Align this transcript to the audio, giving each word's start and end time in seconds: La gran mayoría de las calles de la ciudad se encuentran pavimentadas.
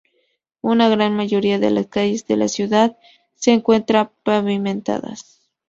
La 0.63 0.89
gran 0.89 1.15
mayoría 1.15 1.59
de 1.59 1.69
las 1.69 1.85
calles 1.85 2.25
de 2.25 2.35
la 2.35 2.47
ciudad 2.47 2.97
se 3.35 3.51
encuentran 3.53 4.09
pavimentadas. 4.23 5.39